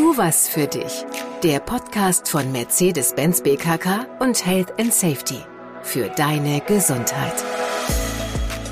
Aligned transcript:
Tu 0.00 0.16
was 0.16 0.48
für 0.48 0.66
dich. 0.66 1.04
Der 1.42 1.60
Podcast 1.60 2.26
von 2.26 2.52
Mercedes-Benz 2.52 3.42
BKK 3.42 4.06
und 4.20 4.46
Health 4.46 4.72
and 4.80 4.94
Safety. 4.94 5.36
Für 5.82 6.08
deine 6.08 6.62
Gesundheit. 6.62 7.44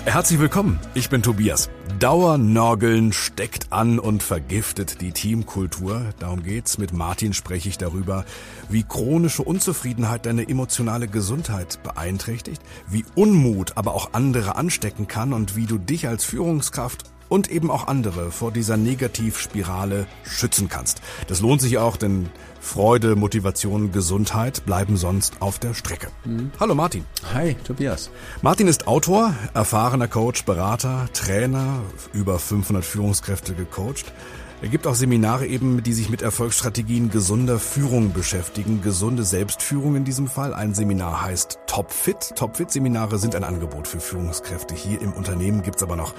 Herzlich 0.07 0.41
willkommen, 0.41 0.81
ich 0.95 1.11
bin 1.11 1.23
Tobias. 1.23 1.69
Dauernörgeln 1.99 3.13
steckt 3.13 3.71
an 3.75 3.99
und 3.99 4.23
vergiftet 4.23 5.03
die 5.03 5.13
Teamkultur. 5.13 6.15
Darum 6.19 6.43
geht's. 6.43 6.79
Mit 6.79 6.95
Martin 6.95 7.35
spreche 7.35 7.69
ich 7.69 7.77
darüber, 7.77 8.25
wie 8.71 8.85
chronische 8.85 9.43
Unzufriedenheit 9.43 10.25
deine 10.25 10.49
emotionale 10.49 11.09
Gesundheit 11.09 11.83
beeinträchtigt, 11.83 12.63
wie 12.87 13.05
Unmut 13.15 13.77
aber 13.77 13.95
auch 13.95 14.15
andere 14.15 14.57
anstecken 14.57 15.09
kann 15.09 15.35
und 15.35 15.57
wie 15.57 15.67
du 15.67 15.77
dich 15.77 16.09
als 16.09 16.25
Führungskraft 16.25 17.05
und 17.29 17.51
eben 17.51 17.71
auch 17.71 17.87
andere 17.87 18.31
vor 18.31 18.53
dieser 18.53 18.77
Negativspirale 18.77 20.07
schützen 20.23 20.69
kannst. 20.69 21.01
Das 21.27 21.41
lohnt 21.41 21.61
sich 21.61 21.79
auch, 21.79 21.97
denn 21.97 22.31
Freude, 22.61 23.17
Motivation, 23.17 23.93
Gesundheit 23.93 24.65
bleiben 24.67 24.97
sonst 24.97 25.41
auf 25.41 25.59
der 25.59 25.75
Strecke. 25.75 26.09
Mhm. 26.25 26.51
Hallo 26.59 26.75
Martin. 26.75 27.05
Hi, 27.33 27.55
Tobias. 27.65 28.11
Martin 28.43 28.69
ist 28.69 28.87
Autor, 28.87 29.35
erfahrener 29.55 30.09
Coach, 30.09 30.45
Berater, 30.45 31.09
Trainer, 31.13 31.81
über 32.13 32.39
500 32.39 32.85
Führungskräfte 32.85 33.55
gecoacht. 33.55 34.13
Er 34.61 34.69
gibt 34.69 34.89
auch 34.89 34.97
Seminare 34.97 35.47
eben, 35.47 35.85
die 35.85 35.93
sich 35.93 36.11
mit 36.11 36.21
Erfolgsstrategien 36.21 37.11
gesunder 37.11 37.61
Führung 37.61 38.13
beschäftigen. 38.13 38.83
Gesunde 38.83 39.23
Selbstführung 39.23 39.95
in 39.95 40.05
diesem 40.05 40.27
Fall. 40.27 40.53
Ein 40.53 40.75
Seminar 40.75 41.23
heißt 41.23 41.61
Topfit. 41.69 42.35
Topfit-Seminare 42.35 43.19
sind 43.19 43.37
ein 43.37 43.45
Angebot 43.45 43.87
für 43.87 44.01
Führungskräfte. 44.01 44.75
Hier 44.75 45.01
im 45.01 45.13
Unternehmen 45.13 45.63
gibt's 45.63 45.85
aber 45.85 45.95
noch 45.95 46.13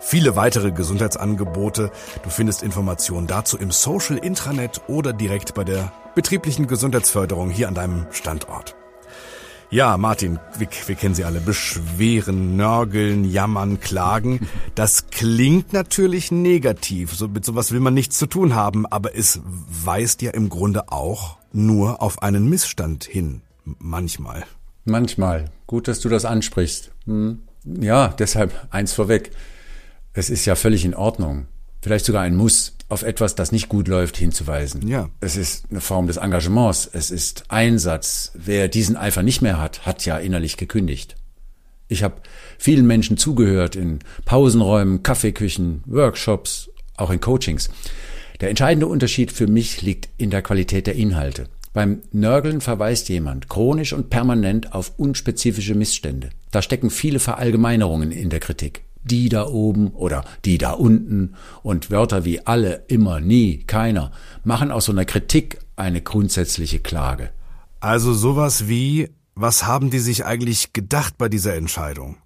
viele 0.00 0.36
weitere 0.36 0.72
Gesundheitsangebote. 0.72 1.90
Du 2.22 2.30
findest 2.30 2.62
Informationen 2.62 3.26
dazu 3.26 3.58
im 3.58 3.70
Social 3.70 4.16
Intranet 4.16 4.80
oder 4.86 5.12
direkt 5.12 5.52
bei 5.52 5.64
der 5.64 5.92
betrieblichen 6.14 6.66
Gesundheitsförderung 6.66 7.50
hier 7.50 7.68
an 7.68 7.74
deinem 7.74 8.06
Standort. 8.10 8.74
Ja, 9.72 9.96
Martin, 9.96 10.38
wir, 10.58 10.68
wir, 10.86 10.94
kennen 10.96 11.14
sie 11.14 11.24
alle. 11.24 11.40
Beschweren, 11.40 12.56
nörgeln, 12.56 13.24
jammern, 13.24 13.80
klagen. 13.80 14.46
Das 14.74 15.08
klingt 15.08 15.72
natürlich 15.72 16.30
negativ. 16.30 17.14
So, 17.14 17.26
mit 17.26 17.44
sowas 17.46 17.72
will 17.72 17.80
man 17.80 17.94
nichts 17.94 18.18
zu 18.18 18.26
tun 18.26 18.54
haben, 18.54 18.84
aber 18.86 19.16
es 19.16 19.40
weist 19.44 20.20
ja 20.20 20.32
im 20.32 20.50
Grunde 20.50 20.92
auch 20.92 21.38
nur 21.52 22.02
auf 22.02 22.22
einen 22.22 22.50
Missstand 22.50 23.04
hin. 23.04 23.40
Manchmal. 23.64 24.44
Manchmal. 24.84 25.46
Gut, 25.66 25.88
dass 25.88 26.00
du 26.00 26.10
das 26.10 26.26
ansprichst. 26.26 26.90
Hm. 27.06 27.42
Ja, 27.64 28.08
deshalb 28.08 28.52
eins 28.70 28.92
vorweg. 28.92 29.30
Es 30.12 30.28
ist 30.28 30.44
ja 30.44 30.54
völlig 30.54 30.84
in 30.84 30.94
Ordnung, 30.94 31.46
vielleicht 31.80 32.04
sogar 32.04 32.22
ein 32.22 32.36
Muss, 32.36 32.76
auf 32.92 33.02
etwas, 33.02 33.34
das 33.34 33.52
nicht 33.52 33.70
gut 33.70 33.88
läuft, 33.88 34.18
hinzuweisen. 34.18 34.86
Ja. 34.86 35.08
Es 35.20 35.36
ist 35.36 35.64
eine 35.70 35.80
Form 35.80 36.06
des 36.06 36.18
Engagements, 36.18 36.88
es 36.92 37.10
ist 37.10 37.44
Einsatz. 37.48 38.32
Wer 38.34 38.68
diesen 38.68 38.96
Eifer 38.96 39.22
nicht 39.22 39.40
mehr 39.40 39.58
hat, 39.58 39.86
hat 39.86 40.04
ja 40.04 40.18
innerlich 40.18 40.58
gekündigt. 40.58 41.16
Ich 41.88 42.02
habe 42.02 42.16
vielen 42.58 42.86
Menschen 42.86 43.16
zugehört 43.16 43.76
in 43.76 44.00
Pausenräumen, 44.26 45.02
Kaffeeküchen, 45.02 45.82
Workshops, 45.86 46.70
auch 46.96 47.10
in 47.10 47.20
Coachings. 47.20 47.70
Der 48.40 48.50
entscheidende 48.50 48.86
Unterschied 48.86 49.32
für 49.32 49.46
mich 49.46 49.80
liegt 49.80 50.10
in 50.18 50.30
der 50.30 50.42
Qualität 50.42 50.86
der 50.86 50.94
Inhalte. 50.94 51.48
Beim 51.72 52.02
Nörgeln 52.12 52.60
verweist 52.60 53.08
jemand 53.08 53.48
chronisch 53.48 53.94
und 53.94 54.10
permanent 54.10 54.74
auf 54.74 54.92
unspezifische 54.98 55.74
Missstände. 55.74 56.28
Da 56.50 56.60
stecken 56.60 56.90
viele 56.90 57.20
Verallgemeinerungen 57.20 58.12
in 58.12 58.28
der 58.28 58.40
Kritik 58.40 58.82
die 59.04 59.28
da 59.28 59.46
oben 59.46 59.88
oder 59.88 60.24
die 60.44 60.58
da 60.58 60.72
unten 60.72 61.34
und 61.62 61.90
Wörter 61.90 62.24
wie 62.24 62.46
alle, 62.46 62.84
immer, 62.88 63.20
nie, 63.20 63.58
keiner 63.64 64.12
machen 64.44 64.70
aus 64.70 64.86
so 64.86 64.92
einer 64.92 65.04
Kritik 65.04 65.58
eine 65.76 66.00
grundsätzliche 66.00 66.80
Klage. 66.80 67.30
Also 67.80 68.12
sowas 68.12 68.68
wie, 68.68 69.10
was 69.34 69.66
haben 69.66 69.90
die 69.90 69.98
sich 69.98 70.24
eigentlich 70.24 70.72
gedacht 70.72 71.18
bei 71.18 71.28
dieser 71.28 71.54
Entscheidung? 71.54 72.16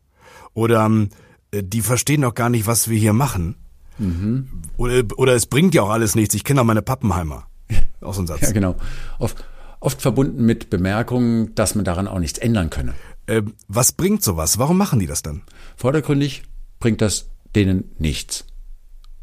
Oder 0.53 0.84
ähm, 0.84 1.09
die 1.53 1.81
verstehen 1.81 2.22
doch 2.22 2.34
gar 2.34 2.50
nicht, 2.50 2.66
was 2.66 2.88
wir 2.88 2.98
hier 2.98 3.12
machen. 3.12 3.56
Mhm. 3.98 4.48
Oder, 4.76 5.04
oder 5.16 5.34
es 5.34 5.47
bringt 5.47 5.75
ja 5.75 5.82
auch 5.82 5.91
alles 5.91 6.15
nichts. 6.15 6.34
Ich 6.34 6.44
kenne 6.44 6.60
auch 6.60 6.65
meine 6.65 6.82
Pappenheimer. 6.82 7.47
Auch 8.00 8.15
so 8.15 8.22
ein 8.22 8.26
Satz. 8.26 8.42
Ja, 8.42 8.53
genau. 8.53 8.76
Oft, 9.19 9.44
oft 9.81 10.00
verbunden 10.00 10.44
mit 10.44 10.70
Bemerkungen, 10.70 11.54
dass 11.56 11.75
man 11.75 11.84
daran 11.84 12.06
auch 12.06 12.20
nichts 12.20 12.38
ändern 12.38 12.70
könne. 12.70 12.94
Äh, 13.26 13.42
was 13.66 13.91
bringt 13.91 14.22
sowas? 14.22 14.59
Warum 14.59 14.76
machen 14.76 15.00
die 15.00 15.06
das 15.06 15.22
dann? 15.22 15.42
Vordergründig 15.76 16.44
bringt 16.78 17.00
das 17.00 17.31
denen 17.54 17.84
nichts. 17.98 18.44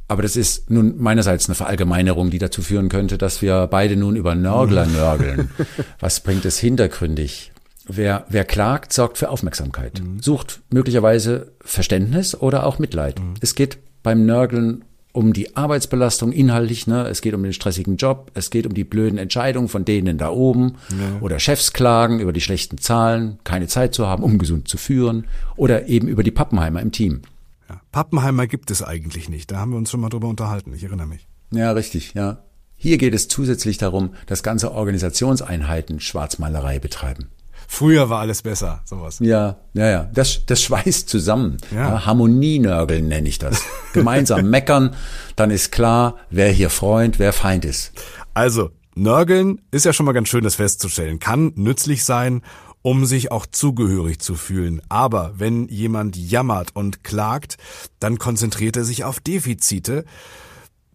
Aber 0.08 0.22
das 0.22 0.36
ist 0.36 0.69
nun 0.69 1.02
meinerseits 1.02 1.47
eine 1.47 1.56
Verallgemeinerung, 1.56 2.30
die 2.30 2.40
dazu 2.40 2.62
führen 2.62 2.90
könnte, 2.90 3.18
dass 3.18 3.41
wir 3.41 3.68
beide 3.68 3.96
nun 3.96 4.16
über 4.16 4.36
Nörgler 4.36 4.86
nörgeln. 4.86 5.50
Was 6.00 6.19
bringt 6.19 6.46
es 6.46 6.59
hintergründig? 6.59 7.52
Wer, 7.88 8.25
wer 8.30 8.46
klagt, 8.46 8.94
sorgt 8.94 9.18
für 9.18 9.30
Aufmerksamkeit, 9.30 10.02
mhm. 10.02 10.22
sucht 10.22 10.62
möglicherweise 10.72 11.52
Verständnis 11.62 12.36
oder 12.36 12.66
auch 12.66 12.80
Mitleid. 12.80 13.19
Mhm. 13.19 13.34
Es 13.42 13.56
geht 13.56 13.78
beim 14.03 14.25
Nörgeln 14.25 14.86
um 15.13 15.31
die 15.31 15.56
Arbeitsbelastung 15.56 16.31
inhaltlich, 16.31 16.88
ne? 16.88 17.08
es 17.08 17.22
geht 17.22 17.36
um 17.36 17.44
den 17.44 17.53
stressigen 17.53 17.97
Job, 17.97 18.31
es 18.34 18.50
geht 18.50 18.66
um 18.66 18.74
die 18.74 18.84
blöden 18.84 19.19
Entscheidungen 19.19 19.68
von 19.68 19.86
denen 19.86 20.18
da 20.18 20.30
oben 20.31 20.75
ja. 20.90 21.22
oder 21.22 21.40
Chefs 21.40 21.72
klagen 21.72 22.19
über 22.19 22.34
die 22.34 22.42
schlechten 22.42 22.80
Zahlen, 22.80 23.38
keine 23.44 23.68
Zeit 23.68 23.94
zu 23.94 24.08
haben, 24.08 24.24
um 24.24 24.40
gesund 24.40 24.68
zu 24.68 24.78
führen 24.78 25.28
oder 25.56 25.88
eben 25.88 26.08
über 26.08 26.24
die 26.24 26.31
Pappenheimer 26.31 26.81
im 26.81 26.92
Team. 26.92 27.22
Ja. 27.69 27.81
Pappenheimer 27.91 28.47
gibt 28.47 28.72
es 28.72 28.84
eigentlich 28.84 29.29
nicht. 29.29 29.51
Da 29.51 29.57
haben 29.57 29.72
wir 29.72 29.78
uns 29.78 29.91
schon 29.91 30.01
mal 30.01 30.09
drüber 30.09 30.28
unterhalten. 30.28 30.74
Ich 30.74 30.84
erinnere 30.84 31.07
mich. 31.07 31.28
Ja, 31.51 31.72
richtig, 31.72 32.13
ja. 32.13 32.44
Hier 32.75 32.97
geht 32.97 33.13
es 33.13 33.28
zusätzlich 33.28 33.78
darum, 33.78 34.13
dass 34.25 34.44
ganze 34.44 34.74
Organisationseinheiten 34.74 36.00
Schwarzmalerei 36.00 36.79
betreiben. 36.79 37.29
Früher 37.68 38.09
war 38.09 38.19
alles 38.19 38.41
besser, 38.41 38.81
sowas. 38.85 39.19
Ja, 39.19 39.57
ja, 39.74 39.90
ja. 39.90 40.09
Das, 40.13 40.46
das 40.46 40.62
schweißt 40.62 41.07
zusammen. 41.07 41.57
Ja. 41.74 41.90
ja 41.90 42.06
Harmonienörgeln 42.06 43.07
nenne 43.07 43.29
ich 43.29 43.40
das. 43.40 43.63
Gemeinsam 43.94 44.50
meckern, 44.50 44.95
dann 45.35 45.50
ist 45.50 45.72
klar, 45.72 46.18
wer 46.30 46.50
hier 46.50 46.69
Freund, 46.69 47.19
wer 47.19 47.34
Feind 47.34 47.66
ist. 47.66 47.94
Also, 48.34 48.72
Nörgeln 48.95 49.62
ist 49.72 49.85
ja 49.85 49.94
schon 49.94 50.06
mal 50.06 50.12
ganz 50.12 50.30
schön, 50.30 50.44
das 50.44 50.56
festzustellen. 50.56 51.19
Kann 51.19 51.53
nützlich 51.56 52.03
sein 52.03 52.41
um 52.83 53.05
sich 53.05 53.31
auch 53.31 53.47
zugehörig 53.47 54.19
zu 54.19 54.35
fühlen. 54.35 54.81
Aber 54.89 55.33
wenn 55.38 55.67
jemand 55.69 56.16
jammert 56.16 56.75
und 56.75 57.03
klagt, 57.03 57.57
dann 57.99 58.19
konzentriert 58.19 58.77
er 58.77 58.83
sich 58.83 59.03
auf 59.03 59.19
Defizite. 59.19 60.05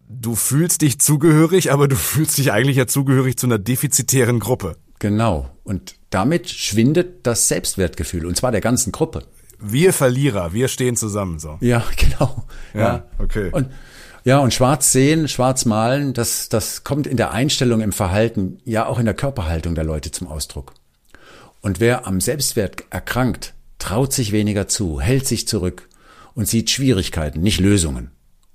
Du 0.07 0.35
fühlst 0.35 0.81
dich 0.81 0.99
zugehörig, 1.01 1.73
aber 1.73 1.87
du 1.87 1.97
fühlst 1.97 2.37
dich 2.37 2.53
eigentlich 2.53 2.77
ja 2.77 2.87
zugehörig 2.87 3.37
zu 3.37 3.47
einer 3.47 3.59
defizitären 3.59 4.39
Gruppe. 4.39 4.77
Genau. 4.99 5.49
Und 5.63 5.95
damit 6.09 6.49
schwindet 6.49 7.25
das 7.27 7.47
Selbstwertgefühl, 7.47 8.25
und 8.25 8.37
zwar 8.37 8.51
der 8.51 8.61
ganzen 8.61 8.91
Gruppe. 8.91 9.23
Wir 9.59 9.91
Verlierer, 9.91 10.53
wir 10.53 10.67
stehen 10.67 10.95
zusammen, 10.95 11.39
so. 11.39 11.57
Ja, 11.59 11.83
genau. 11.97 12.45
Ja, 12.73 12.79
ja. 12.79 13.05
okay. 13.17 13.49
Und 13.51 13.67
ja, 14.25 14.39
und 14.39 14.53
schwarz 14.53 14.91
sehen, 14.91 15.27
schwarz 15.27 15.65
malen, 15.65 16.13
das, 16.13 16.49
das 16.49 16.83
kommt 16.83 17.07
in 17.07 17.17
der 17.17 17.31
Einstellung, 17.31 17.81
im 17.81 17.93
Verhalten, 17.93 18.59
ja 18.65 18.85
auch 18.85 18.99
in 18.99 19.05
der 19.05 19.13
Körperhaltung 19.13 19.75
der 19.75 19.85
Leute 19.85 20.11
zum 20.11 20.27
Ausdruck. 20.27 20.73
Und 21.61 21.79
wer 21.79 22.07
am 22.07 22.21
Selbstwert 22.21 22.83
erkrankt, 22.89 23.53
traut 23.79 24.13
sich 24.13 24.31
weniger 24.31 24.67
zu, 24.67 24.99
hält 25.01 25.27
sich 25.27 25.47
zurück 25.47 25.89
und 26.33 26.47
sieht 26.47 26.69
Schwierigkeiten, 26.69 27.41
nicht 27.41 27.59
Lösungen. 27.59 28.11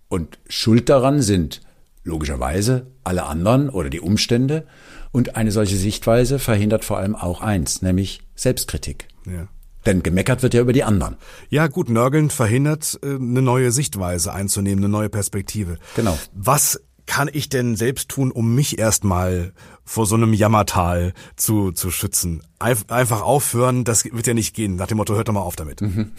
Und 0.09 0.39
schuld 0.49 0.89
daran 0.89 1.23
sind 1.23 1.61
logischerweise 2.05 2.87
alle 3.03 3.25
anderen 3.25 3.69
oder 3.69 3.91
die 3.91 4.01
Umstände. 4.01 4.67
Und 5.11 5.37
eine 5.37 5.51
solche 5.51 5.77
Sichtweise 5.77 6.39
verhindert 6.39 6.85
vor 6.85 6.99
allem 6.99 7.17
auch 7.17 7.41
eins, 7.41 7.83
nämlich 7.83 8.21
Selbstkritik. 8.35 9.09
Ja. 9.27 9.49
Denn 9.87 10.03
gemeckert 10.03 10.43
wird 10.43 10.55
ja 10.55 10.61
über 10.61 10.73
die 10.73 10.85
anderen. 10.85 11.17
Ja, 11.51 11.67
gut, 11.67 11.91
Nörgeln 11.91 12.31
verhindert, 12.31 12.99
äh, 13.03 13.17
eine 13.17 13.43
neue 13.43 13.71
Sichtweise 13.71 14.33
einzunehmen, 14.33 14.85
eine 14.85 14.91
neue 14.91 15.09
Perspektive. 15.11 15.79
Genau. 15.95 16.19
Was 16.33 16.81
kann 17.07 17.29
ich 17.33 17.49
denn 17.49 17.77
selbst 17.77 18.09
tun, 18.09 18.31
um 18.31 18.55
mich 18.55 18.79
erstmal 18.79 19.53
vor 19.85 20.07
so 20.07 20.15
einem 20.15 20.33
Jammertal 20.33 21.13
zu, 21.37 21.73
zu 21.73 21.91
schützen? 21.91 22.43
Einfach 22.59 23.23
aufhören, 23.23 23.85
das 23.85 24.05
wird 24.05 24.27
ja 24.27 24.35
nicht 24.35 24.55
gehen. 24.55 24.77
Nach 24.77 24.87
dem 24.87 24.97
Motto, 24.97 25.15
hört 25.15 25.29
doch 25.29 25.33
mal 25.33 25.41
auf 25.41 25.57
damit. 25.57 25.81
Mhm. 25.81 26.13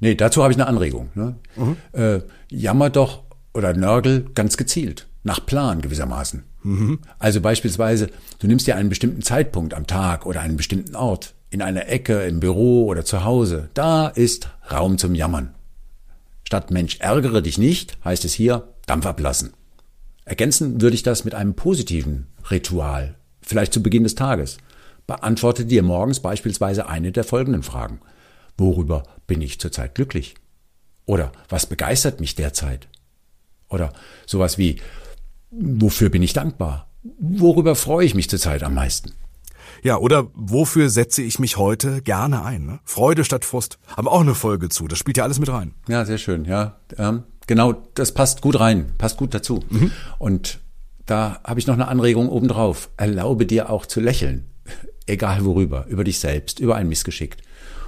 Nee, 0.00 0.16
dazu 0.16 0.42
habe 0.42 0.52
ich 0.52 0.58
eine 0.58 0.66
Anregung. 0.66 1.10
Ne? 1.14 1.36
Mhm. 1.56 1.76
Äh, 1.92 2.20
jammer 2.48 2.90
doch 2.90 3.22
oder 3.54 3.72
nörgel 3.72 4.26
ganz 4.34 4.56
gezielt, 4.56 5.06
nach 5.22 5.44
Plan 5.46 5.80
gewissermaßen. 5.80 6.42
Mhm. 6.64 6.98
Also 7.18 7.40
beispielsweise, 7.40 8.10
du 8.40 8.46
nimmst 8.46 8.66
dir 8.66 8.76
einen 8.76 8.88
bestimmten 8.88 9.22
Zeitpunkt 9.22 9.74
am 9.74 9.86
Tag 9.86 10.26
oder 10.26 10.40
einen 10.40 10.56
bestimmten 10.56 10.96
Ort, 10.96 11.34
in 11.50 11.62
einer 11.62 11.88
Ecke, 11.88 12.22
im 12.22 12.40
Büro 12.40 12.86
oder 12.86 13.04
zu 13.04 13.24
Hause. 13.24 13.68
Da 13.74 14.08
ist 14.08 14.48
Raum 14.70 14.98
zum 14.98 15.14
Jammern. 15.14 15.54
Statt 16.44 16.70
Mensch, 16.70 16.98
ärgere 17.00 17.42
dich 17.42 17.58
nicht, 17.58 17.98
heißt 18.04 18.24
es 18.24 18.32
hier, 18.32 18.68
Dampf 18.86 19.06
ablassen. 19.06 19.52
Ergänzen 20.24 20.80
würde 20.80 20.94
ich 20.94 21.02
das 21.02 21.24
mit 21.24 21.34
einem 21.34 21.54
positiven 21.54 22.28
Ritual, 22.50 23.16
vielleicht 23.40 23.72
zu 23.72 23.82
Beginn 23.82 24.04
des 24.04 24.14
Tages. 24.14 24.58
Beantworte 25.06 25.64
dir 25.64 25.82
morgens 25.82 26.20
beispielsweise 26.20 26.86
eine 26.86 27.10
der 27.12 27.24
folgenden 27.24 27.62
Fragen. 27.62 28.00
Worüber 28.56 29.02
bin 29.26 29.40
ich 29.40 29.58
zurzeit 29.58 29.94
glücklich? 29.94 30.34
Oder 31.06 31.32
was 31.48 31.66
begeistert 31.66 32.20
mich 32.20 32.36
derzeit? 32.36 32.88
Oder 33.68 33.92
sowas 34.26 34.58
wie, 34.58 34.80
wofür 35.50 36.08
bin 36.10 36.22
ich 36.22 36.32
dankbar? 36.32 36.88
Worüber 37.18 37.74
freue 37.74 38.06
ich 38.06 38.14
mich 38.14 38.30
zurzeit 38.30 38.62
am 38.62 38.74
meisten? 38.74 39.12
Ja, 39.82 39.98
oder 39.98 40.28
wofür 40.34 40.88
setze 40.90 41.22
ich 41.22 41.40
mich 41.40 41.56
heute 41.56 42.02
gerne 42.02 42.44
ein? 42.44 42.66
Ne? 42.66 42.80
Freude 42.84 43.24
statt 43.24 43.44
Frust. 43.44 43.78
Haben 43.96 44.06
auch 44.06 44.20
eine 44.20 44.36
Folge 44.36 44.68
zu. 44.68 44.86
Das 44.86 44.98
spielt 44.98 45.16
ja 45.16 45.24
alles 45.24 45.40
mit 45.40 45.48
rein. 45.48 45.74
Ja, 45.88 46.04
sehr 46.04 46.18
schön. 46.18 46.44
Ja, 46.44 46.76
ähm, 46.96 47.24
genau. 47.46 47.72
Das 47.94 48.12
passt 48.12 48.42
gut 48.42 48.58
rein. 48.58 48.92
Passt 48.98 49.16
gut 49.16 49.34
dazu. 49.34 49.60
Mhm. 49.68 49.90
Und 50.18 50.58
da 51.06 51.40
habe 51.44 51.60
ich 51.60 51.66
noch 51.66 51.74
eine 51.74 51.88
Anregung 51.88 52.28
obendrauf. 52.28 52.90
Erlaube 52.96 53.46
dir 53.46 53.70
auch 53.70 53.86
zu 53.86 54.00
lächeln. 54.00 54.46
Egal 55.06 55.44
worüber. 55.44 55.86
Über 55.86 56.04
dich 56.04 56.20
selbst, 56.20 56.60
über 56.60 56.76
ein 56.76 56.88
Missgeschick. 56.88 57.36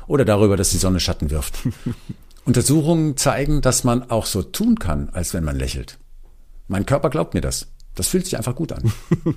Oder 0.06 0.24
darüber, 0.24 0.56
dass 0.56 0.70
die 0.70 0.78
Sonne 0.78 1.00
Schatten 1.00 1.30
wirft. 1.30 1.58
Untersuchungen 2.44 3.16
zeigen, 3.16 3.62
dass 3.62 3.84
man 3.84 4.10
auch 4.10 4.26
so 4.26 4.42
tun 4.42 4.78
kann, 4.78 5.08
als 5.10 5.32
wenn 5.32 5.44
man 5.44 5.56
lächelt. 5.56 5.98
Mein 6.68 6.86
Körper 6.86 7.10
glaubt 7.10 7.34
mir 7.34 7.40
das. 7.40 7.68
Das 7.94 8.08
fühlt 8.08 8.24
sich 8.24 8.36
einfach 8.36 8.54
gut 8.54 8.72
an. 8.72 8.92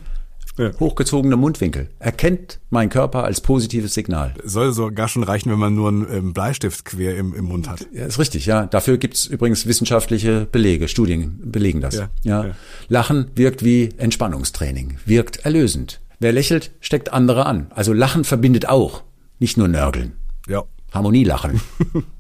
Ja. 0.57 0.71
Hochgezogene 0.79 1.35
Mundwinkel. 1.35 1.89
Erkennt 1.99 2.59
mein 2.69 2.89
Körper 2.89 3.23
als 3.23 3.41
positives 3.41 3.93
Signal. 3.93 4.33
Soll 4.43 4.71
sogar 4.71 5.07
schon 5.07 5.23
reichen, 5.23 5.51
wenn 5.51 5.59
man 5.59 5.75
nur 5.75 5.89
einen 5.89 6.07
ähm, 6.11 6.33
Bleistift 6.33 6.85
quer 6.85 7.15
im, 7.15 7.33
im 7.33 7.45
Mund 7.45 7.69
hat. 7.69 7.87
Ja, 7.93 8.05
ist 8.05 8.19
richtig, 8.19 8.45
ja. 8.45 8.65
Dafür 8.65 8.97
gibt's 8.97 9.25
übrigens 9.25 9.67
wissenschaftliche 9.67 10.47
Belege, 10.51 10.87
Studien 10.87 11.39
belegen 11.43 11.81
das. 11.81 11.95
Ja, 11.95 12.09
ja. 12.23 12.45
ja. 12.47 12.55
Lachen 12.87 13.31
wirkt 13.35 13.63
wie 13.63 13.89
Entspannungstraining, 13.97 14.97
wirkt 15.05 15.37
erlösend. 15.45 16.01
Wer 16.19 16.31
lächelt, 16.33 16.71
steckt 16.79 17.13
andere 17.13 17.45
an. 17.45 17.67
Also 17.69 17.93
Lachen 17.93 18.23
verbindet 18.23 18.67
auch, 18.67 19.03
nicht 19.39 19.57
nur 19.57 19.67
Nörgeln. 19.67 20.13
Ja. 20.47 20.63
Harmonielachen. 20.91 21.61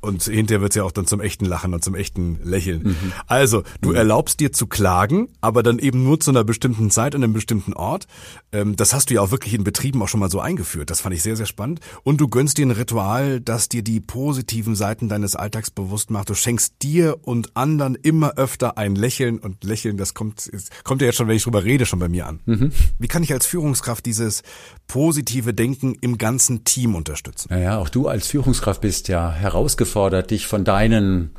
Und 0.00 0.22
hinterher 0.22 0.60
wird's 0.60 0.76
ja 0.76 0.84
auch 0.84 0.92
dann 0.92 1.06
zum 1.06 1.20
echten 1.20 1.44
Lachen 1.44 1.74
und 1.74 1.82
zum 1.82 1.96
echten 1.96 2.38
Lächeln. 2.44 2.82
Mhm. 2.84 3.12
Also, 3.26 3.64
du 3.80 3.90
mhm. 3.90 3.96
erlaubst 3.96 4.38
dir 4.38 4.52
zu 4.52 4.68
klagen, 4.68 5.28
aber 5.40 5.62
dann 5.62 5.80
eben 5.80 6.04
nur 6.04 6.20
zu 6.20 6.30
einer 6.30 6.44
bestimmten 6.44 6.90
Zeit 6.90 7.16
an 7.16 7.24
einem 7.24 7.32
bestimmten 7.32 7.72
Ort. 7.72 8.06
Ähm, 8.52 8.76
das 8.76 8.94
hast 8.94 9.10
du 9.10 9.14
ja 9.14 9.22
auch 9.22 9.32
wirklich 9.32 9.54
in 9.54 9.64
Betrieben 9.64 10.00
auch 10.02 10.08
schon 10.08 10.20
mal 10.20 10.30
so 10.30 10.38
eingeführt. 10.40 10.90
Das 10.90 11.00
fand 11.00 11.16
ich 11.16 11.22
sehr, 11.22 11.36
sehr 11.36 11.46
spannend. 11.46 11.80
Und 12.04 12.20
du 12.20 12.28
gönnst 12.28 12.58
dir 12.58 12.66
ein 12.66 12.70
Ritual, 12.70 13.40
das 13.40 13.68
dir 13.68 13.82
die 13.82 13.98
positiven 13.98 14.76
Seiten 14.76 15.08
deines 15.08 15.34
Alltags 15.34 15.70
bewusst 15.70 16.10
macht. 16.10 16.30
Du 16.30 16.34
schenkst 16.34 16.74
dir 16.82 17.18
und 17.22 17.56
anderen 17.56 17.96
immer 17.96 18.36
öfter 18.36 18.78
ein 18.78 18.94
Lächeln 18.94 19.38
und 19.38 19.64
Lächeln, 19.64 19.96
das 19.96 20.14
kommt, 20.14 20.48
kommt 20.84 21.00
ja 21.02 21.06
jetzt 21.06 21.16
schon, 21.16 21.26
wenn 21.26 21.36
ich 21.36 21.42
drüber 21.42 21.64
rede, 21.64 21.86
schon 21.86 21.98
bei 21.98 22.08
mir 22.08 22.26
an. 22.26 22.38
Mhm. 22.46 22.72
Wie 22.98 23.08
kann 23.08 23.24
ich 23.24 23.32
als 23.32 23.46
Führungskraft 23.46 24.06
dieses 24.06 24.42
positive 24.86 25.54
Denken 25.54 25.96
im 26.00 26.18
ganzen 26.18 26.62
Team 26.62 26.94
unterstützen? 26.94 27.48
Naja, 27.50 27.78
auch 27.78 27.88
du 27.88 28.06
als 28.06 28.28
Führungskraft 28.28 28.80
bist 28.80 29.08
ja 29.08 29.32
herausgefordert 29.32 29.87
aufgefordert, 29.88 30.30
dich 30.30 30.46
von 30.46 30.64
deinen 30.64 31.30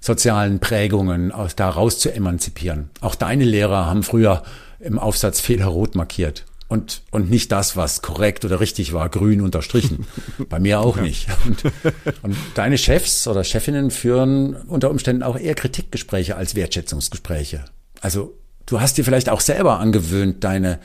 sozialen 0.00 0.58
Prägungen 0.58 1.30
aus 1.30 1.54
da 1.54 1.68
raus 1.68 2.00
zu 2.00 2.12
emanzipieren. 2.12 2.90
Auch 3.00 3.14
deine 3.14 3.44
Lehrer 3.44 3.86
haben 3.86 4.02
früher 4.02 4.42
im 4.80 4.98
Aufsatz 4.98 5.40
Fehler 5.40 5.66
rot 5.66 5.94
markiert. 5.94 6.44
Und, 6.66 7.02
und 7.10 7.30
nicht 7.30 7.52
das, 7.52 7.76
was 7.76 8.00
korrekt 8.00 8.44
oder 8.44 8.58
richtig 8.58 8.94
war, 8.94 9.08
grün 9.10 9.42
unterstrichen. 9.42 10.06
Bei 10.48 10.58
mir 10.58 10.80
auch 10.80 10.96
nicht. 10.96 11.28
Und, 11.46 11.62
und 12.22 12.36
deine 12.54 12.78
Chefs 12.78 13.28
oder 13.28 13.44
Chefinnen 13.44 13.90
führen 13.90 14.56
unter 14.56 14.90
Umständen 14.90 15.22
auch 15.22 15.38
eher 15.38 15.54
Kritikgespräche 15.54 16.34
als 16.34 16.54
Wertschätzungsgespräche. 16.54 17.66
Also 18.00 18.34
du 18.66 18.80
hast 18.80 18.96
dir 18.96 19.04
vielleicht 19.04 19.28
auch 19.28 19.42
selber 19.42 19.78
angewöhnt, 19.80 20.42
deine 20.42 20.80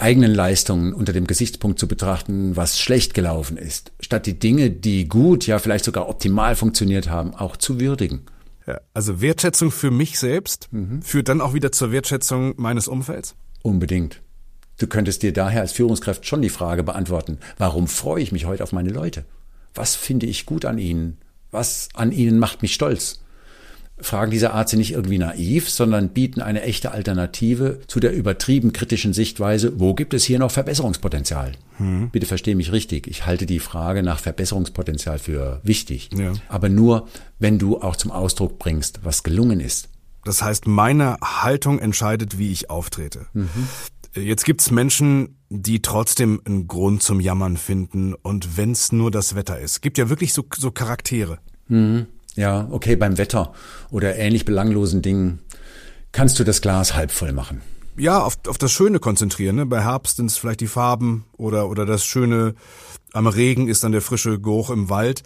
eigenen 0.00 0.34
Leistungen 0.34 0.92
unter 0.92 1.12
dem 1.12 1.26
Gesichtspunkt 1.26 1.78
zu 1.78 1.88
betrachten, 1.88 2.56
was 2.56 2.78
schlecht 2.78 3.14
gelaufen 3.14 3.56
ist, 3.56 3.92
statt 4.00 4.26
die 4.26 4.38
Dinge, 4.38 4.70
die 4.70 5.08
gut, 5.08 5.46
ja 5.46 5.58
vielleicht 5.58 5.84
sogar 5.84 6.08
optimal 6.08 6.56
funktioniert 6.56 7.08
haben, 7.08 7.34
auch 7.34 7.56
zu 7.56 7.80
würdigen. 7.80 8.22
Ja, 8.66 8.80
also 8.94 9.20
Wertschätzung 9.20 9.70
für 9.70 9.90
mich 9.90 10.18
selbst 10.18 10.68
mhm. 10.72 11.02
führt 11.02 11.28
dann 11.28 11.40
auch 11.40 11.54
wieder 11.54 11.70
zur 11.70 11.92
Wertschätzung 11.92 12.54
meines 12.56 12.88
Umfelds? 12.88 13.36
Unbedingt. 13.62 14.22
Du 14.78 14.86
könntest 14.86 15.22
dir 15.22 15.32
daher 15.32 15.62
als 15.62 15.72
Führungskraft 15.72 16.26
schon 16.26 16.42
die 16.42 16.50
Frage 16.50 16.82
beantworten, 16.82 17.38
warum 17.56 17.86
freue 17.86 18.22
ich 18.22 18.32
mich 18.32 18.44
heute 18.44 18.62
auf 18.62 18.72
meine 18.72 18.90
Leute? 18.90 19.24
Was 19.74 19.94
finde 19.94 20.26
ich 20.26 20.46
gut 20.46 20.64
an 20.64 20.78
ihnen? 20.78 21.18
Was 21.50 21.88
an 21.94 22.12
ihnen 22.12 22.38
macht 22.38 22.62
mich 22.62 22.74
stolz? 22.74 23.20
Fragen 23.98 24.30
dieser 24.30 24.52
Art 24.52 24.68
sind 24.68 24.80
nicht 24.80 24.92
irgendwie 24.92 25.18
naiv, 25.18 25.70
sondern 25.70 26.10
bieten 26.10 26.42
eine 26.42 26.62
echte 26.62 26.90
Alternative 26.90 27.80
zu 27.86 27.98
der 27.98 28.12
übertrieben 28.12 28.72
kritischen 28.72 29.14
Sichtweise, 29.14 29.80
wo 29.80 29.94
gibt 29.94 30.12
es 30.12 30.24
hier 30.24 30.38
noch 30.38 30.50
Verbesserungspotenzial? 30.50 31.52
Hm. 31.78 32.10
Bitte 32.10 32.26
verstehe 32.26 32.56
mich 32.56 32.72
richtig. 32.72 33.06
Ich 33.06 33.24
halte 33.24 33.46
die 33.46 33.58
Frage 33.58 34.02
nach 34.02 34.18
Verbesserungspotenzial 34.18 35.18
für 35.18 35.60
wichtig. 35.62 36.10
Ja. 36.14 36.34
Aber 36.48 36.68
nur, 36.68 37.08
wenn 37.38 37.58
du 37.58 37.80
auch 37.80 37.96
zum 37.96 38.10
Ausdruck 38.10 38.58
bringst, 38.58 39.00
was 39.02 39.22
gelungen 39.22 39.60
ist. 39.60 39.88
Das 40.24 40.42
heißt, 40.42 40.66
meine 40.66 41.16
Haltung 41.22 41.78
entscheidet, 41.78 42.38
wie 42.38 42.52
ich 42.52 42.68
auftrete. 42.68 43.26
Mhm. 43.32 43.48
Jetzt 44.14 44.44
gibt's 44.44 44.70
Menschen, 44.70 45.38
die 45.48 45.80
trotzdem 45.82 46.40
einen 46.44 46.66
Grund 46.66 47.02
zum 47.02 47.20
Jammern 47.20 47.56
finden 47.56 48.14
und 48.14 48.56
wenn's 48.56 48.92
nur 48.92 49.10
das 49.10 49.34
Wetter 49.36 49.58
ist. 49.58 49.82
Gibt 49.82 49.98
ja 49.98 50.08
wirklich 50.08 50.32
so, 50.32 50.44
so 50.56 50.70
Charaktere. 50.70 51.38
Mhm. 51.68 52.06
Ja, 52.36 52.68
okay, 52.70 52.96
beim 52.96 53.18
Wetter 53.18 53.52
oder 53.90 54.16
ähnlich 54.16 54.44
belanglosen 54.44 55.02
Dingen 55.02 55.40
kannst 56.12 56.38
du 56.38 56.44
das 56.44 56.60
Glas 56.60 56.94
halb 56.94 57.10
voll 57.10 57.32
machen. 57.32 57.62
Ja, 57.98 58.22
auf, 58.22 58.38
auf 58.46 58.58
das 58.58 58.72
Schöne 58.72 58.98
konzentrieren. 58.98 59.56
Ne? 59.56 59.66
Bei 59.66 59.82
Herbst 59.82 60.16
sind 60.16 60.26
es 60.26 60.36
vielleicht 60.36 60.60
die 60.60 60.66
Farben 60.66 61.24
oder, 61.38 61.68
oder 61.70 61.86
das 61.86 62.04
Schöne 62.04 62.54
am 63.12 63.26
Regen 63.26 63.68
ist 63.68 63.82
dann 63.82 63.92
der 63.92 64.02
frische 64.02 64.38
Geruch 64.38 64.70
im 64.70 64.90
Wald. 64.90 65.22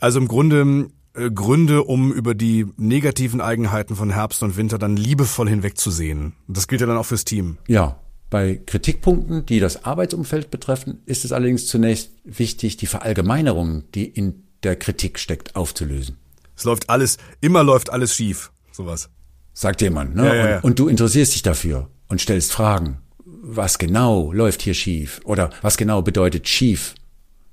Also 0.00 0.18
im 0.18 0.28
Grunde 0.28 0.88
äh, 1.14 1.30
Gründe, 1.30 1.84
um 1.84 2.12
über 2.12 2.34
die 2.34 2.66
negativen 2.76 3.40
Eigenheiten 3.40 3.96
von 3.96 4.10
Herbst 4.10 4.42
und 4.42 4.56
Winter 4.56 4.78
dann 4.78 4.96
liebevoll 4.96 5.48
hinwegzusehen. 5.48 6.34
Das 6.48 6.68
gilt 6.68 6.82
ja 6.82 6.86
dann 6.86 6.98
auch 6.98 7.06
fürs 7.06 7.24
Team. 7.24 7.56
Ja, 7.68 7.98
bei 8.28 8.60
Kritikpunkten, 8.64 9.46
die 9.46 9.60
das 9.60 9.84
Arbeitsumfeld 9.84 10.50
betreffen, 10.50 11.02
ist 11.04 11.24
es 11.24 11.32
allerdings 11.32 11.66
zunächst 11.66 12.12
wichtig, 12.24 12.78
die 12.78 12.86
Verallgemeinerung, 12.86 13.84
die 13.94 14.06
in 14.06 14.44
der 14.62 14.76
Kritik 14.76 15.18
steckt, 15.18 15.54
aufzulösen. 15.56 16.16
Es 16.56 16.64
läuft 16.64 16.90
alles, 16.90 17.18
immer 17.40 17.62
läuft 17.62 17.90
alles 17.90 18.14
schief. 18.14 18.52
Sowas. 18.72 19.10
Sagt 19.54 19.82
jemand, 19.82 20.14
ne? 20.14 20.26
Ja, 20.26 20.34
ja, 20.34 20.48
ja. 20.48 20.56
Und, 20.56 20.64
und 20.64 20.78
du 20.78 20.88
interessierst 20.88 21.34
dich 21.34 21.42
dafür 21.42 21.90
und 22.08 22.20
stellst 22.20 22.52
Fragen. 22.52 22.98
Was 23.24 23.78
genau 23.78 24.32
läuft 24.32 24.62
hier 24.62 24.74
schief? 24.74 25.20
Oder 25.24 25.50
was 25.62 25.76
genau 25.76 26.02
bedeutet 26.02 26.48
schief? 26.48 26.94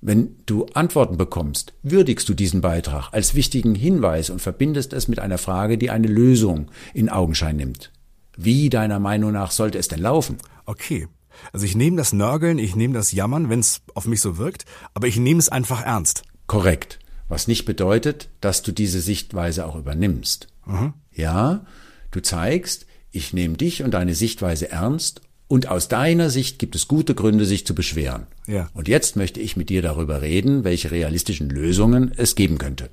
Wenn 0.01 0.37
du 0.45 0.65
Antworten 0.73 1.17
bekommst, 1.17 1.73
würdigst 1.83 2.29
du 2.29 2.33
diesen 2.33 2.61
Beitrag 2.61 3.09
als 3.11 3.35
wichtigen 3.35 3.75
Hinweis 3.75 4.29
und 4.29 4.41
verbindest 4.41 4.93
es 4.93 5.09
mit 5.09 5.19
einer 5.19 5.37
Frage, 5.37 5.77
die 5.77 5.89
eine 5.89 6.07
Lösung 6.07 6.71
in 6.93 7.09
Augenschein 7.09 7.57
nimmt. 7.57 7.91
Wie 8.37 8.69
deiner 8.69 8.99
Meinung 8.99 9.33
nach 9.33 9.51
sollte 9.51 9.77
es 9.77 9.89
denn 9.89 9.99
laufen? 9.99 10.37
Okay. 10.65 11.09
Also 11.51 11.65
ich 11.65 11.75
nehme 11.75 11.97
das 11.97 12.13
Nörgeln, 12.13 12.59
ich 12.59 12.75
nehme 12.75 12.93
das 12.93 13.11
Jammern, 13.11 13.49
wenn 13.49 13.59
es 13.59 13.81
auf 13.93 14.05
mich 14.05 14.21
so 14.21 14.37
wirkt, 14.37 14.63
aber 14.93 15.07
ich 15.07 15.17
nehme 15.17 15.39
es 15.39 15.49
einfach 15.49 15.85
ernst. 15.85 16.23
Korrekt. 16.47 16.99
Was 17.29 17.47
nicht 17.47 17.65
bedeutet, 17.65 18.29
dass 18.41 18.63
du 18.63 18.71
diese 18.71 18.99
Sichtweise 18.99 19.65
auch 19.65 19.75
übernimmst. 19.75 20.47
Mhm. 20.65 20.93
Ja, 21.13 21.65
du 22.11 22.21
zeigst, 22.21 22.87
ich 23.11 23.33
nehme 23.33 23.55
dich 23.55 23.83
und 23.83 23.91
deine 23.93 24.15
Sichtweise 24.15 24.71
ernst 24.71 25.21
und 25.47 25.67
aus 25.67 25.87
deiner 25.87 26.29
Sicht 26.29 26.59
gibt 26.59 26.75
es 26.75 26.87
gute 26.87 27.15
Gründe, 27.15 27.45
sich 27.45 27.65
zu 27.65 27.73
beschweren. 27.73 28.27
Ja. 28.47 28.69
Und 28.73 28.87
jetzt 28.87 29.15
möchte 29.15 29.39
ich 29.39 29.57
mit 29.57 29.69
dir 29.69 29.81
darüber 29.81 30.21
reden, 30.21 30.63
welche 30.63 30.91
realistischen 30.91 31.49
Lösungen 31.49 32.11
es 32.15 32.35
geben 32.35 32.57
könnte. 32.57 32.89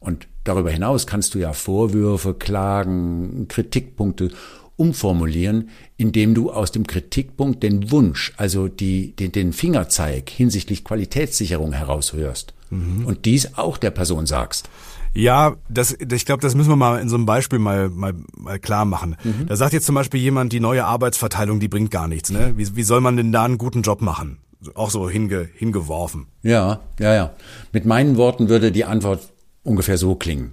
Und 0.00 0.28
darüber 0.44 0.70
hinaus 0.70 1.06
kannst 1.06 1.34
du 1.34 1.38
ja 1.38 1.52
Vorwürfe, 1.52 2.34
Klagen, 2.34 3.46
Kritikpunkte 3.48 4.30
umformulieren, 4.78 5.68
indem 5.96 6.34
du 6.34 6.50
aus 6.50 6.72
dem 6.72 6.86
Kritikpunkt 6.86 7.62
den 7.62 7.90
Wunsch, 7.90 8.32
also 8.36 8.68
die, 8.68 9.14
den, 9.16 9.32
den 9.32 9.52
Fingerzeig 9.52 10.30
hinsichtlich 10.30 10.84
Qualitätssicherung 10.84 11.72
heraushörst 11.72 12.54
mhm. 12.70 13.04
und 13.04 13.24
dies 13.26 13.58
auch 13.58 13.76
der 13.76 13.90
Person 13.90 14.26
sagst. 14.26 14.70
Ja, 15.14 15.56
das, 15.68 15.96
ich 16.12 16.26
glaube, 16.26 16.42
das 16.42 16.54
müssen 16.54 16.68
wir 16.68 16.76
mal 16.76 17.00
in 17.00 17.08
so 17.08 17.16
einem 17.16 17.26
Beispiel 17.26 17.58
mal, 17.58 17.88
mal, 17.88 18.14
mal 18.36 18.58
klar 18.60 18.84
machen. 18.84 19.16
Mhm. 19.24 19.46
Da 19.48 19.56
sagt 19.56 19.72
jetzt 19.72 19.86
zum 19.86 19.96
Beispiel 19.96 20.20
jemand, 20.20 20.52
die 20.52 20.60
neue 20.60 20.84
Arbeitsverteilung, 20.84 21.58
die 21.58 21.68
bringt 21.68 21.90
gar 21.90 22.06
nichts. 22.06 22.30
Ne? 22.30 22.52
Wie, 22.56 22.76
wie 22.76 22.82
soll 22.84 23.00
man 23.00 23.16
denn 23.16 23.32
da 23.32 23.44
einen 23.44 23.58
guten 23.58 23.82
Job 23.82 24.00
machen? 24.00 24.38
Auch 24.74 24.90
so 24.90 25.08
hinge, 25.08 25.48
hingeworfen. 25.54 26.26
Ja, 26.42 26.80
ja, 27.00 27.14
ja. 27.14 27.34
Mit 27.72 27.84
meinen 27.84 28.16
Worten 28.16 28.48
würde 28.48 28.70
die 28.70 28.84
Antwort 28.84 29.32
ungefähr 29.64 29.98
so 29.98 30.14
klingen. 30.14 30.52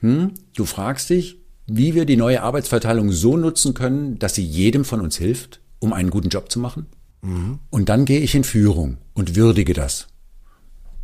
Hm? 0.00 0.32
Du 0.54 0.64
fragst 0.64 1.10
dich, 1.10 1.38
wie 1.68 1.94
wir 1.94 2.06
die 2.06 2.16
neue 2.16 2.42
Arbeitsverteilung 2.42 3.12
so 3.12 3.36
nutzen 3.36 3.74
können, 3.74 4.18
dass 4.18 4.34
sie 4.34 4.44
jedem 4.44 4.84
von 4.84 5.00
uns 5.00 5.16
hilft, 5.16 5.60
um 5.78 5.92
einen 5.92 6.10
guten 6.10 6.30
Job 6.30 6.50
zu 6.50 6.58
machen. 6.58 6.86
Mhm. 7.20 7.58
Und 7.70 7.88
dann 7.88 8.06
gehe 8.06 8.20
ich 8.20 8.34
in 8.34 8.44
Führung 8.44 8.96
und 9.14 9.36
würdige 9.36 9.74
das. 9.74 10.08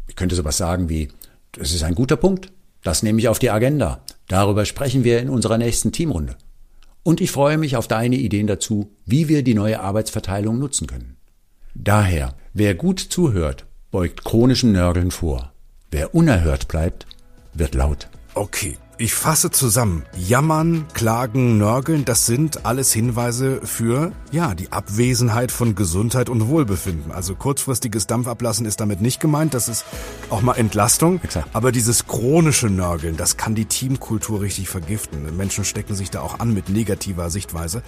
Ich 0.09 0.17
könnte 0.17 0.35
sowas 0.35 0.57
sagen 0.57 0.89
wie, 0.89 1.09
das 1.53 1.73
ist 1.73 1.83
ein 1.83 1.95
guter 1.95 2.17
Punkt, 2.17 2.51
das 2.83 3.03
nehme 3.03 3.19
ich 3.19 3.29
auf 3.29 3.39
die 3.39 3.51
Agenda. 3.51 4.03
Darüber 4.29 4.65
sprechen 4.65 5.05
wir 5.05 5.21
in 5.21 5.29
unserer 5.29 5.59
nächsten 5.59 5.93
Teamrunde. 5.93 6.37
Und 7.03 7.21
ich 7.21 7.31
freue 7.31 7.59
mich 7.59 7.77
auf 7.77 7.87
deine 7.87 8.17
Ideen 8.17 8.47
dazu, 8.47 8.91
wie 9.05 9.29
wir 9.29 9.43
die 9.43 9.55
neue 9.55 9.81
Arbeitsverteilung 9.81 10.59
nutzen 10.59 10.87
können. 10.87 11.17
Daher, 11.75 12.35
wer 12.55 12.75
gut 12.75 13.01
zuhört, 13.01 13.67
beugt 13.91 14.25
chronischen 14.25 14.73
Nörgeln 14.73 15.11
vor. 15.11 15.53
Wer 15.91 16.15
unerhört 16.15 16.69
bleibt, 16.69 17.07
wird 17.53 17.75
laut. 17.75 18.09
Okay, 18.35 18.79
Ich 18.97 19.13
fasse 19.15 19.51
zusammen. 19.51 20.05
Jammern, 20.17 20.87
klagen, 20.95 21.59
nörgeln, 21.59 22.05
das 22.05 22.27
sind 22.27 22.65
alles 22.65 22.93
Hinweise 22.93 23.61
für, 23.65 24.13
ja, 24.35 24.55
die 24.55 24.73
Abwesenheit 24.73 25.53
von 25.53 25.77
Gesundheit 25.77 26.29
und 26.29 26.49
Wohlbefinden. 26.49 27.13
Also 27.13 27.37
kurzfristiges 27.37 28.09
Dampfablassen 28.09 28.67
ist 28.67 28.81
damit 28.81 29.01
nicht 29.01 29.21
gemeint, 29.21 29.55
das 29.55 29.69
ist 29.69 29.85
auch 30.29 30.43
mal 30.43 30.55
Entlastung. 30.55 31.21
Exakt. 31.23 31.49
Aber 31.53 31.71
dieses 31.71 32.07
chronische 32.07 32.69
Nörgeln, 32.69 33.17
das 33.17 33.37
kann 33.37 33.55
die 33.55 33.67
Teamkultur 33.67 34.43
richtig 34.43 34.69
vergiften. 34.69 35.37
Menschen 35.37 35.65
stecken 35.65 35.95
sich 35.95 36.11
da 36.11 36.21
auch 36.21 36.41
an 36.41 36.53
mit 36.53 36.69
negativer 36.69 37.31
Sichtweise. 37.31 37.83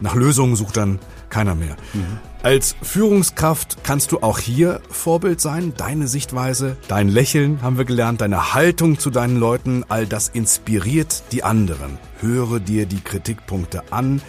Nach 0.00 0.16
Lösungen 0.16 0.56
sucht 0.56 0.76
dann 0.76 0.98
keiner 1.30 1.54
mehr. 1.54 1.76
Mhm. 1.92 2.18
Als 2.42 2.74
Führungskraft 2.82 3.78
kannst 3.84 4.10
du 4.10 4.18
auch 4.18 4.40
hier 4.40 4.80
Vorbild 4.90 5.40
sein. 5.40 5.74
Deine 5.76 6.08
Sichtweise, 6.08 6.76
dein 6.88 7.08
Lächeln 7.08 7.62
haben 7.62 7.78
wir 7.78 7.84
gelernt, 7.84 8.20
deine 8.20 8.52
Haltung 8.52 8.98
zu 8.98 9.10
deinen 9.10 9.36
Leuten, 9.36 9.84
all 9.88 10.06
das 10.06 10.28
inspiriert 10.28 11.22
die 11.30 11.44
anderen. 11.44 11.98
Höre 12.20 12.58
dir 12.58 12.86
die 12.86 13.00
Kritikpunkte 13.00 13.92
an, 13.92 14.20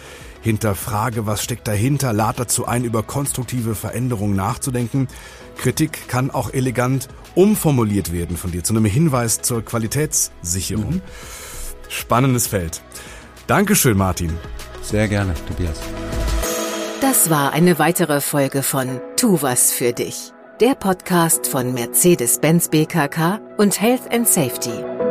hinterfrage, 0.42 1.26
was 1.26 1.42
steckt 1.42 1.66
dahinter, 1.68 2.12
lad 2.12 2.38
dazu 2.38 2.66
ein, 2.66 2.84
über 2.84 3.02
konstruktive 3.02 3.74
Veränderungen 3.74 4.36
nachzudenken. 4.36 5.08
Kritik 5.56 6.08
kann 6.08 6.30
auch 6.30 6.52
elegant 6.52 7.08
umformuliert 7.34 8.12
werden 8.12 8.36
von 8.36 8.50
dir 8.50 8.64
zu 8.64 8.74
einem 8.74 8.84
Hinweis 8.84 9.42
zur 9.42 9.64
Qualitätssicherung. 9.64 10.96
Mhm. 10.96 11.02
Spannendes 11.88 12.46
Feld. 12.46 12.82
Dankeschön, 13.46 13.96
Martin. 13.96 14.32
Sehr 14.82 15.08
gerne, 15.08 15.34
Tobias. 15.48 15.80
Das 17.00 17.30
war 17.30 17.52
eine 17.52 17.78
weitere 17.78 18.20
Folge 18.20 18.62
von 18.62 19.00
Tu 19.16 19.40
was 19.42 19.72
für 19.72 19.92
dich, 19.92 20.32
der 20.60 20.74
Podcast 20.74 21.46
von 21.46 21.74
Mercedes-Benz 21.74 22.68
BKK 22.68 23.40
und 23.58 23.80
Health 23.80 24.12
and 24.12 24.26
Safety. 24.26 25.05